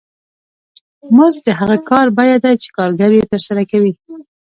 مزد 1.15 1.39
د 1.45 1.49
هغه 1.59 1.77
کار 1.89 2.05
بیه 2.17 2.37
ده 2.43 2.51
چې 2.61 2.69
کارګر 2.77 3.11
یې 3.17 3.29
ترسره 3.31 3.63
کوي 3.71 3.93